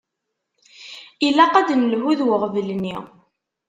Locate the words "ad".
1.55-1.65